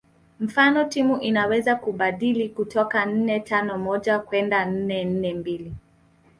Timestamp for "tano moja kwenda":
3.39-4.65